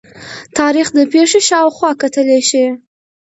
[0.57, 2.65] تاریخ د پېښې شا او خوا کتلي شي.